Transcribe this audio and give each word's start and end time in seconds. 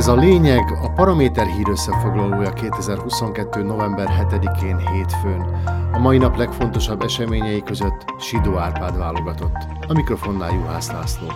Ez 0.00 0.08
a 0.08 0.14
lényeg 0.14 0.78
a 0.82 0.92
Paraméter 0.92 1.46
hír 1.46 1.68
összefoglalója 1.68 2.52
2022. 2.52 3.62
november 3.62 4.06
7-én 4.20 4.76
hétfőn. 4.76 5.40
A 5.92 5.98
mai 5.98 6.18
nap 6.18 6.36
legfontosabb 6.36 7.02
eseményei 7.02 7.62
között 7.62 8.04
Sidó 8.18 8.56
Árpád 8.56 8.96
válogatott. 8.96 9.56
A 9.88 9.92
mikrofonnál 9.92 10.52
Juhász 10.54 10.90
László. 10.90 11.26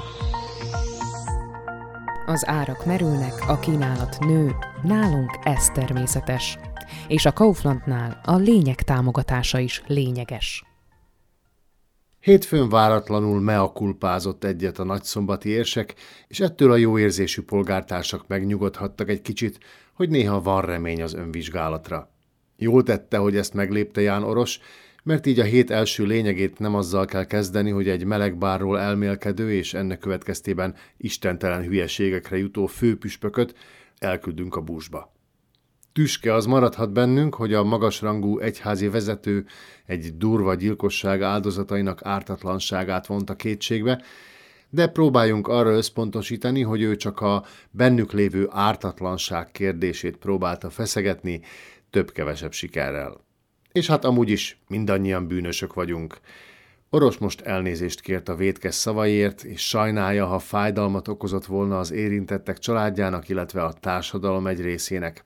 Az 2.27 2.49
árak 2.49 2.85
merülnek, 2.85 3.32
a 3.49 3.58
kínálat 3.58 4.17
nő, 4.21 4.56
nálunk 4.83 5.38
ez 5.42 5.69
természetes. 5.69 6.58
És 7.08 7.26
a 7.26 7.33
Kauflandnál 7.33 8.21
a 8.24 8.37
lényeg 8.37 8.83
támogatása 8.83 9.58
is 9.58 9.83
lényeges. 9.87 10.74
Hétfőn 12.25 12.69
váratlanul 12.69 13.41
meakulpázott 13.41 14.45
egyet 14.45 14.79
a 14.79 14.85
nagyszombati 14.85 15.49
érsek, 15.49 15.95
és 16.28 16.41
ettől 16.41 16.73
a 16.73 16.77
jó 16.77 16.98
érzésű 16.98 17.42
polgártársak 17.42 18.27
megnyugodhattak 18.27 19.09
egy 19.09 19.23
kicsit, 19.23 19.59
hogy 19.95 20.09
néha 20.09 20.42
van 20.42 20.62
remény 20.62 21.02
az 21.02 21.15
önvizsgálatra. 21.15 22.10
Jól 22.56 22.82
tette, 22.82 23.16
hogy 23.16 23.37
ezt 23.37 23.55
meglépte 23.55 24.01
Ján 24.01 24.23
Oros, 24.23 24.59
mert 25.02 25.27
így 25.27 25.41
a 25.41 25.45
hét 25.45 25.70
első 25.70 26.05
lényegét 26.05 26.59
nem 26.59 26.74
azzal 26.74 27.05
kell 27.05 27.24
kezdeni, 27.24 27.70
hogy 27.70 27.88
egy 27.88 28.05
melegbárról 28.05 28.79
elmélkedő 28.79 29.52
és 29.52 29.74
ennek 29.74 29.98
következtében 29.98 30.74
istentelen 30.96 31.62
hülyeségekre 31.62 32.37
jutó 32.37 32.66
főpüspököt 32.66 33.54
elküldünk 33.98 34.56
a 34.56 34.60
búzsba. 34.60 35.13
Tüske 35.94 36.34
az 36.34 36.46
maradhat 36.46 36.92
bennünk, 36.92 37.34
hogy 37.34 37.54
a 37.54 37.64
magasrangú 37.64 38.38
egyházi 38.38 38.88
vezető 38.88 39.46
egy 39.86 40.16
durva 40.16 40.54
gyilkosság 40.54 41.22
áldozatainak 41.22 42.00
ártatlanságát 42.02 43.06
vonta 43.06 43.34
kétségbe, 43.34 44.02
de 44.70 44.86
próbáljunk 44.86 45.48
arra 45.48 45.70
összpontosítani, 45.70 46.62
hogy 46.62 46.82
ő 46.82 46.96
csak 46.96 47.20
a 47.20 47.44
bennük 47.70 48.12
lévő 48.12 48.48
ártatlanság 48.51 49.51
kérdését 49.51 50.16
próbálta 50.16 50.70
feszegetni, 50.70 51.40
több-kevesebb 51.90 52.52
sikerrel. 52.52 53.20
És 53.73 53.86
hát 53.86 54.04
amúgy 54.04 54.30
is 54.30 54.60
mindannyian 54.68 55.26
bűnösök 55.26 55.74
vagyunk. 55.74 56.20
Oros 56.90 57.18
most 57.18 57.40
elnézést 57.40 58.01
kért 58.01 58.29
a 58.29 58.36
vétkes 58.36 58.74
szavaiért, 58.74 59.45
és 59.45 59.68
sajnálja, 59.68 60.26
ha 60.26 60.38
fájdalmat 60.38 61.08
okozott 61.08 61.46
volna 61.46 61.79
az 61.79 61.92
érintettek 61.92 62.58
családjának, 62.58 63.29
illetve 63.29 63.64
a 63.64 63.73
társadalom 63.73 64.47
egy 64.47 64.61
részének. 64.61 65.25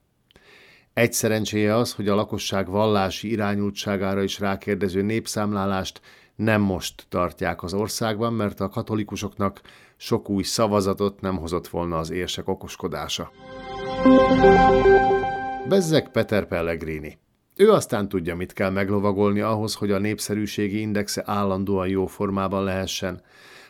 Egy 0.99 1.13
szerencséje 1.13 1.77
az, 1.77 1.93
hogy 1.93 2.09
a 2.09 2.15
lakosság 2.15 2.69
vallási 2.69 3.31
irányultságára 3.31 4.23
is 4.23 4.39
rákérdező 4.39 5.03
népszámlálást 5.03 6.01
nem 6.37 6.61
most 6.61 7.07
tartják 7.09 7.63
az 7.63 7.75
országban, 7.75 8.33
mert 8.33 8.61
a 8.61 8.69
katolikusoknak 8.69 9.61
sok 9.97 10.29
új 10.29 10.43
szavazatot 10.43 11.21
nem 11.21 11.37
hozott 11.37 11.69
volna 11.69 11.99
az 11.99 12.11
érsek 12.11 12.49
okoskodása. 12.49 13.31
Bezzek 15.69 16.09
Peter 16.09 16.47
Pellegrini. 16.47 17.19
Ő 17.57 17.71
aztán 17.71 18.09
tudja, 18.09 18.37
mit 18.37 18.53
kell 18.53 18.71
meglovagolni 18.71 19.41
ahhoz, 19.41 19.75
hogy 19.75 19.91
a 19.91 19.99
népszerűségi 19.99 20.81
indexe 20.81 21.23
állandóan 21.27 21.89
jó 21.89 22.07
formában 22.07 22.65
lehessen. 22.65 23.23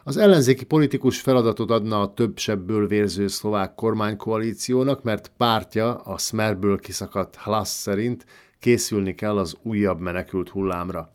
Az 0.09 0.17
ellenzéki 0.17 0.65
politikus 0.65 1.21
feladatot 1.21 1.71
adna 1.71 2.01
a 2.01 2.15
több 2.15 2.39
sebből 2.39 2.87
vérző 2.87 3.27
szlovák 3.27 3.75
kormánykoalíciónak, 3.75 5.03
mert 5.03 5.33
pártja 5.37 5.95
a 5.95 6.19
Smerből 6.19 6.79
kiszakadt 6.79 7.37
Hlas 7.37 7.69
szerint 7.69 8.25
készülni 8.59 9.15
kell 9.15 9.39
az 9.39 9.57
újabb 9.63 10.01
menekült 10.01 10.49
hullámra. 10.49 11.15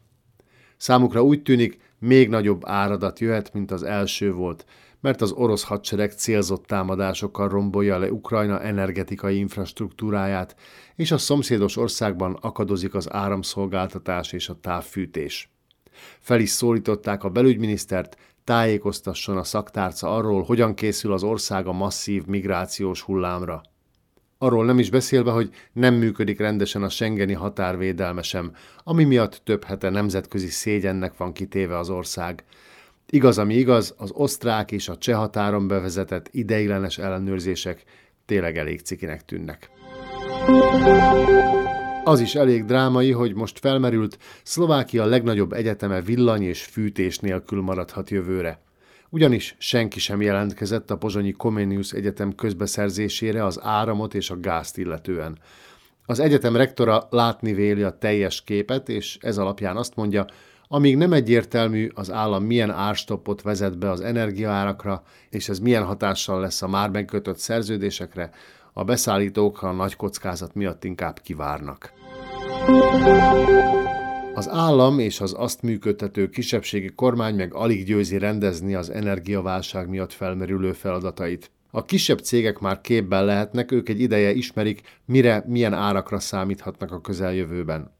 Számukra 0.77 1.23
úgy 1.23 1.41
tűnik, 1.41 1.79
még 1.99 2.29
nagyobb 2.29 2.61
áradat 2.65 3.19
jöhet, 3.19 3.53
mint 3.53 3.71
az 3.71 3.83
első 3.83 4.33
volt, 4.33 4.65
mert 5.01 5.21
az 5.21 5.31
orosz 5.31 5.63
hadsereg 5.63 6.11
célzott 6.11 6.65
támadásokkal 6.65 7.49
rombolja 7.49 7.97
le 7.97 8.11
Ukrajna 8.11 8.61
energetikai 8.61 9.37
infrastruktúráját, 9.37 10.55
és 10.95 11.11
a 11.11 11.17
szomszédos 11.17 11.77
országban 11.77 12.37
akadozik 12.41 12.93
az 12.93 13.13
áramszolgáltatás 13.13 14.31
és 14.31 14.49
a 14.49 14.59
távfűtés. 14.61 15.47
Fel 16.19 16.39
is 16.39 16.49
szólították 16.49 17.23
a 17.23 17.29
belügyminisztert, 17.29 18.17
tájékoztasson 18.43 19.37
a 19.37 19.43
szaktárca 19.43 20.15
arról, 20.15 20.43
hogyan 20.43 20.73
készül 20.73 21.13
az 21.13 21.23
ország 21.23 21.67
a 21.67 21.71
masszív 21.71 22.25
migrációs 22.25 23.01
hullámra. 23.01 23.61
Arról 24.37 24.65
nem 24.65 24.79
is 24.79 24.89
beszélve, 24.89 25.31
hogy 25.31 25.49
nem 25.73 25.93
működik 25.93 26.39
rendesen 26.39 26.83
a 26.83 26.89
Schengeni 26.89 27.33
határvédelme 27.33 28.21
sem, 28.21 28.55
ami 28.83 29.03
miatt 29.03 29.41
több 29.43 29.63
hete 29.63 29.89
nemzetközi 29.89 30.47
szégyennek 30.47 31.17
van 31.17 31.33
kitéve 31.33 31.77
az 31.77 31.89
ország. 31.89 32.43
Igaz, 33.09 33.37
ami 33.37 33.53
igaz, 33.53 33.93
az 33.97 34.11
osztrák 34.13 34.71
és 34.71 34.89
a 34.89 34.97
cseh 34.97 35.17
határon 35.17 35.67
bevezetett 35.67 36.27
ideiglenes 36.31 36.97
ellenőrzések 36.97 37.83
tényleg 38.25 38.57
elég 38.57 38.79
cikinek 38.79 39.25
tűnnek. 39.25 39.69
Az 42.05 42.19
is 42.19 42.35
elég 42.35 42.65
drámai, 42.65 43.11
hogy 43.11 43.33
most 43.33 43.59
felmerült, 43.59 44.17
Szlovákia 44.43 45.05
legnagyobb 45.05 45.53
egyeteme 45.53 46.01
villany 46.01 46.43
és 46.43 46.63
fűtés 46.63 47.19
nélkül 47.19 47.61
maradhat 47.61 48.09
jövőre. 48.09 48.61
Ugyanis 49.09 49.55
senki 49.57 49.99
sem 49.99 50.21
jelentkezett 50.21 50.91
a 50.91 50.97
Pozsonyi 50.97 51.31
Comenius 51.31 51.91
Egyetem 51.91 52.35
közbeszerzésére 52.35 53.45
az 53.45 53.59
áramot 53.61 54.13
és 54.13 54.29
a 54.29 54.39
gázt 54.39 54.77
illetően. 54.77 55.37
Az 56.05 56.19
egyetem 56.19 56.55
rektora 56.55 57.07
látni 57.09 57.53
véli 57.53 57.83
a 57.83 57.97
teljes 57.97 58.43
képet, 58.43 58.89
és 58.89 59.17
ez 59.21 59.37
alapján 59.37 59.77
azt 59.77 59.95
mondja, 59.95 60.25
amíg 60.67 60.97
nem 60.97 61.13
egyértelmű, 61.13 61.89
az 61.93 62.11
állam 62.11 62.43
milyen 62.43 62.71
árstoppot 62.71 63.41
vezet 63.41 63.77
be 63.77 63.89
az 63.89 64.01
energiaárakra, 64.01 65.03
és 65.29 65.49
ez 65.49 65.59
milyen 65.59 65.83
hatással 65.83 66.39
lesz 66.39 66.61
a 66.61 66.67
már 66.67 66.89
megkötött 66.89 67.37
szerződésekre, 67.37 68.29
a 68.73 68.83
beszállítók 68.83 69.61
a 69.61 69.71
nagy 69.71 69.95
kockázat 69.95 70.55
miatt 70.55 70.83
inkább 70.83 71.19
kivárnak. 71.19 71.93
Az 74.33 74.49
állam 74.49 74.99
és 74.99 75.21
az 75.21 75.35
azt 75.37 75.61
működtető 75.61 76.29
kisebbségi 76.29 76.89
kormány 76.89 77.35
meg 77.35 77.53
alig 77.53 77.85
győzi 77.85 78.17
rendezni 78.17 78.73
az 78.75 78.89
energiaválság 78.89 79.89
miatt 79.89 80.13
felmerülő 80.13 80.71
feladatait. 80.71 81.51
A 81.71 81.85
kisebb 81.85 82.19
cégek 82.19 82.59
már 82.59 82.81
képben 82.81 83.25
lehetnek, 83.25 83.71
ők 83.71 83.89
egy 83.89 83.99
ideje 83.99 84.31
ismerik, 84.31 84.81
mire, 85.05 85.43
milyen 85.47 85.73
árakra 85.73 86.19
számíthatnak 86.19 86.91
a 86.91 87.01
közeljövőben. 87.01 87.91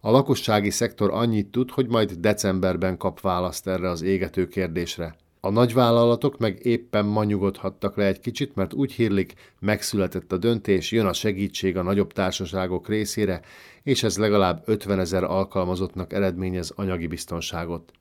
A 0.00 0.10
lakossági 0.10 0.70
szektor 0.70 1.10
annyit 1.10 1.50
tud, 1.50 1.70
hogy 1.70 1.88
majd 1.88 2.12
decemberben 2.12 2.96
kap 2.96 3.20
választ 3.20 3.68
erre 3.68 3.90
az 3.90 4.02
égető 4.02 4.48
kérdésre. 4.48 5.16
A 5.46 5.50
nagyvállalatok 5.50 6.38
meg 6.38 6.58
éppen 6.62 7.04
ma 7.04 7.24
nyugodhattak 7.24 7.96
le 7.96 8.06
egy 8.06 8.20
kicsit, 8.20 8.54
mert 8.54 8.72
úgy 8.72 8.92
hírlik, 8.92 9.34
megszületett 9.58 10.32
a 10.32 10.36
döntés, 10.36 10.92
jön 10.92 11.06
a 11.06 11.12
segítség 11.12 11.76
a 11.76 11.82
nagyobb 11.82 12.12
társaságok 12.12 12.88
részére, 12.88 13.40
és 13.82 14.02
ez 14.02 14.18
legalább 14.18 14.62
50 14.64 14.98
ezer 14.98 15.24
alkalmazottnak 15.24 16.12
eredményez 16.12 16.72
anyagi 16.76 17.06
biztonságot. 17.06 17.92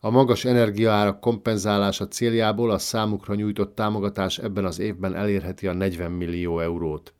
A 0.00 0.10
magas 0.10 0.44
energiaárak 0.44 1.20
kompenzálása 1.20 2.08
céljából 2.08 2.70
a 2.70 2.78
számukra 2.78 3.34
nyújtott 3.34 3.74
támogatás 3.74 4.38
ebben 4.38 4.64
az 4.64 4.78
évben 4.78 5.14
elérheti 5.14 5.66
a 5.66 5.72
40 5.72 6.10
millió 6.10 6.60
eurót. 6.60 7.14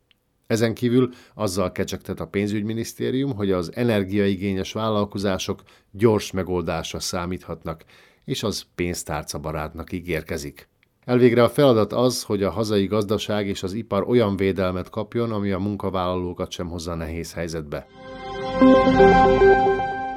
Ezen 0.47 0.75
kívül 0.75 1.11
azzal 1.35 1.73
kecsegtet 1.73 2.21
a 2.21 2.27
pénzügyminisztérium, 2.27 3.35
hogy 3.35 3.51
az 3.51 3.71
energiaigényes 3.75 4.73
vállalkozások 4.73 5.63
gyors 5.91 6.31
megoldásra 6.31 7.01
számíthatnak, 7.01 7.85
és 8.25 8.43
az 8.43 8.65
pénztárca 8.75 9.39
barátnak 9.39 9.93
ígérkezik. 9.93 10.69
Elvégre 11.05 11.43
a 11.43 11.49
feladat 11.49 11.93
az, 11.93 12.23
hogy 12.23 12.43
a 12.43 12.51
hazai 12.51 12.87
gazdaság 12.87 13.47
és 13.47 13.63
az 13.63 13.73
ipar 13.73 14.09
olyan 14.09 14.37
védelmet 14.37 14.91
kapjon, 14.91 15.33
ami 15.33 15.51
a 15.51 15.59
munkavállalókat 15.59 16.51
sem 16.51 16.69
hozza 16.69 16.95
nehéz 16.95 17.33
helyzetbe. 17.33 17.87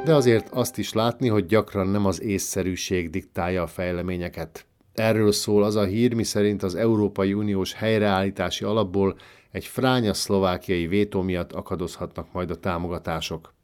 De 0.03 0.15
azért 0.15 0.49
azt 0.49 0.77
is 0.77 0.93
látni, 0.93 1.27
hogy 1.27 1.45
gyakran 1.45 1.87
nem 1.87 2.05
az 2.05 2.21
észszerűség 2.21 3.09
diktálja 3.09 3.61
a 3.61 3.67
fejleményeket. 3.67 4.65
Erről 4.93 5.31
szól 5.31 5.63
az 5.63 5.75
a 5.75 5.83
hír, 5.83 6.13
miszerint 6.13 6.63
az 6.63 6.75
Európai 6.75 7.33
Uniós 7.33 7.73
helyreállítási 7.73 8.63
alapból 8.63 9.17
egy 9.51 9.65
fránya 9.65 10.13
szlovákiai 10.13 10.87
vétó 10.87 11.21
miatt 11.21 11.51
akadozhatnak 11.51 12.31
majd 12.31 12.51
a 12.51 12.55
támogatások. 12.55 13.54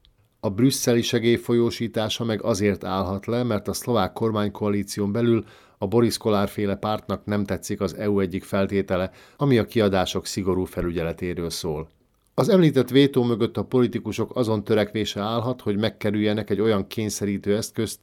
A 0.43 0.49
brüsszeli 0.49 1.01
segély 1.01 1.35
folyósítása 1.35 2.23
meg 2.23 2.43
azért 2.43 2.83
állhat 2.83 3.25
le, 3.25 3.43
mert 3.43 3.67
a 3.67 3.73
szlovák 3.73 4.13
kormánykoalíción 4.13 5.11
belül 5.11 5.43
a 5.77 5.88
Boris 5.88 6.17
Kolár 6.17 6.77
pártnak 6.79 7.25
nem 7.25 7.43
tetszik 7.43 7.81
az 7.81 7.95
EU 7.95 8.19
egyik 8.19 8.43
feltétele, 8.43 9.11
ami 9.38 9.57
a 9.57 9.65
kiadások 9.65 10.25
szigorú 10.25 10.63
felügyeletéről 10.63 11.49
szól. 11.49 11.89
Az 12.33 12.49
említett 12.49 12.89
vétó 12.89 13.23
mögött 13.23 13.57
a 13.57 13.63
politikusok 13.63 14.35
azon 14.35 14.63
törekvése 14.63 15.21
állhat, 15.21 15.61
hogy 15.61 15.77
megkerüljenek 15.77 16.49
egy 16.49 16.61
olyan 16.61 16.88
kényszerítő 16.88 17.55
eszközt, 17.55 17.99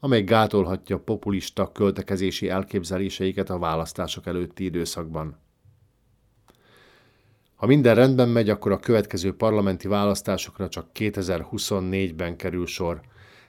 amely 0.00 0.22
gátolhatja 0.22 0.98
populista 0.98 1.72
költekezési 1.72 2.48
elképzeléseiket 2.48 3.50
a 3.50 3.58
választások 3.58 4.26
előtti 4.26 4.64
időszakban. 4.64 5.36
Ha 7.62 7.68
minden 7.68 7.94
rendben 7.94 8.28
megy, 8.28 8.50
akkor 8.50 8.72
a 8.72 8.78
következő 8.78 9.32
parlamenti 9.34 9.88
választásokra 9.88 10.68
csak 10.68 10.86
2024-ben 10.94 12.36
kerül 12.36 12.66
sor, 12.66 13.00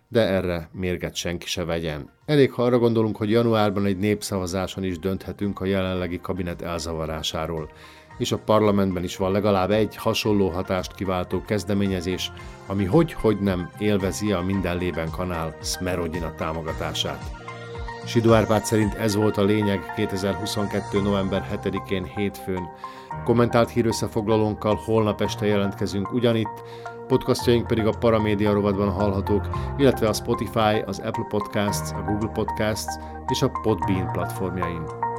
de 0.07 0.27
erre 0.27 0.69
mérget 0.71 1.15
senki 1.15 1.47
se 1.47 1.63
vegyen. 1.63 2.09
Elég, 2.25 2.51
ha 2.51 2.63
arra 2.63 2.79
gondolunk, 2.79 3.17
hogy 3.17 3.29
januárban 3.29 3.85
egy 3.85 3.97
népszavazáson 3.97 4.83
is 4.83 4.99
dönthetünk 4.99 5.59
a 5.59 5.65
jelenlegi 5.65 6.19
kabinet 6.21 6.61
elzavarásáról. 6.61 7.69
és 8.17 8.31
a 8.31 8.37
parlamentben 8.37 9.03
is 9.03 9.17
van 9.17 9.31
legalább 9.31 9.71
egy 9.71 9.95
hasonló 9.95 10.49
hatást 10.49 10.95
kiváltó 10.95 11.41
kezdeményezés, 11.41 12.31
ami 12.67 12.85
hogy-hogy 12.85 13.39
nem 13.39 13.69
élvezi 13.79 14.31
a 14.31 14.41
minden 14.41 14.77
lében 14.77 15.09
kanál 15.09 15.57
Smerodina 15.61 16.35
támogatását. 16.35 17.42
Sidó 18.05 18.33
Árpád 18.33 18.65
szerint 18.65 18.93
ez 18.93 19.15
volt 19.15 19.37
a 19.37 19.43
lényeg 19.43 19.93
2022. 19.95 21.01
november 21.01 21.47
7-én 21.63 22.03
hétfőn. 22.03 22.69
Kommentált 23.23 23.69
hírösszefoglalónkkal 23.69 24.75
holnap 24.85 25.21
este 25.21 25.45
jelentkezünk 25.45 26.13
ugyanitt, 26.13 26.63
podcastjaink 27.07 27.67
pedig 27.67 27.85
a 27.85 27.97
Paramédia 27.99 28.53
rovatban 28.53 28.89
hallhatók, 28.89 29.47
illetve 29.77 30.07
a 30.07 30.13
Spotify, 30.13 30.81
az 30.85 30.99
Apple 30.99 31.27
Podcasts, 31.29 31.91
a 31.91 32.03
Google 32.07 32.29
Podcasts 32.29 32.93
és 33.27 33.41
a 33.41 33.51
Podbean 33.61 34.11
platformjain. 34.11 35.12